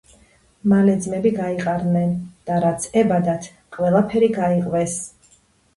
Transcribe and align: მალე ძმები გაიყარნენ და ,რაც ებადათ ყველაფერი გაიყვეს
მალე 0.71 0.95
ძმები 1.03 1.33
გაიყარნენ 1.35 2.15
და 2.49 2.59
,რაც 2.65 2.89
ებადათ 3.03 3.53
ყველაფერი 3.79 4.35
გაიყვეს 4.43 5.03